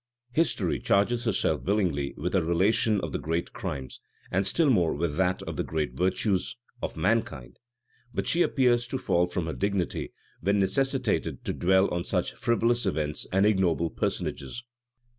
[0.31, 3.99] History charges herself willingly with a relation of the great crimes,
[4.31, 7.59] and still more with that of the great virtues, of mankind;
[8.11, 12.87] but she appears to fall from her dignity, when necessitated to dwell on such frivolous
[12.87, 14.63] events and ignoble personages.